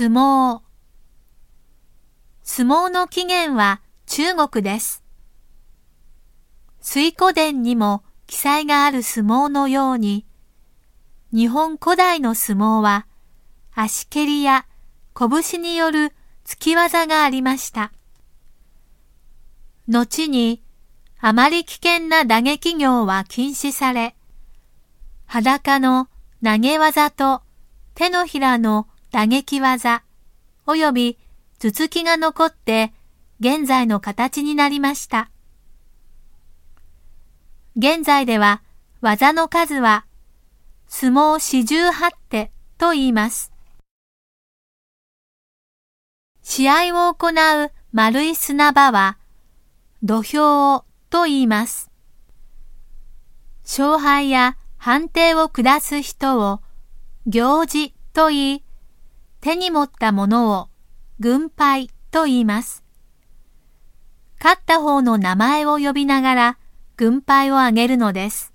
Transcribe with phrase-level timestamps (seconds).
[0.00, 0.62] 相撲
[2.42, 5.04] 相撲の起源は中国です。
[6.80, 10.24] 水古伝にも記載がある相撲のように、
[11.34, 13.06] 日本古代の相撲は
[13.74, 14.64] 足蹴りや
[15.14, 16.14] 拳による
[16.46, 17.92] 突き技がありました。
[19.86, 20.62] 後に
[21.18, 24.16] あまり危険な打撃業は禁止され、
[25.26, 26.08] 裸の
[26.42, 27.42] 投げ技と
[27.94, 30.02] 手のひらの打撃技
[30.66, 31.18] 及び
[31.58, 32.92] 頭突きが残って
[33.40, 35.30] 現在の形になりました。
[37.76, 38.62] 現在では
[39.00, 40.04] 技の数は
[40.86, 43.52] 相撲四十八手と言います。
[46.42, 49.18] 試合を行う丸い砂場は
[50.02, 51.90] 土俵をと言います。
[53.64, 56.60] 勝敗や判定を下す人を
[57.26, 58.64] 行事と言い、
[59.40, 60.68] 手に持ったものを
[61.18, 62.84] 軍配と言います。
[64.38, 66.58] 勝った方の名前を呼びながら
[66.96, 68.49] 軍配をあげるのです。